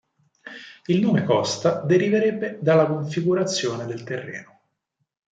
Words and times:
Il 0.87 0.99
nome 0.99 1.23
Costa 1.23 1.81
deriverebbe 1.81 2.57
dalla 2.59 2.87
configurazione 2.87 3.85
del 3.85 4.01
terreno. 4.03 4.61